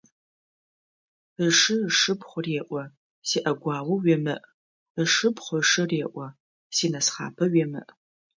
Ышы 1.45 1.75
ышыпхъу 1.89 2.39
реӀо: 2.45 2.83
«СиӀэгуао 3.27 3.89
уемыӀ», 3.97 4.35
ышыпхъу 5.01 5.59
ышы 5.61 5.83
реӀо: 5.89 6.27
«Синысхъапэ 6.75 7.45
уемыӀ». 7.53 7.83